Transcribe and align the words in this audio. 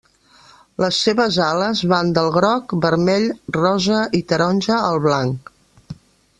Les 0.83 1.01
seves 1.07 1.37
ales 1.47 1.83
van 1.91 2.09
del 2.17 2.31
groc, 2.37 2.75
vermell, 2.87 3.29
rosa 3.61 4.03
i 4.21 4.25
taronja 4.33 4.81
al 4.89 5.01
blanc. 5.09 5.57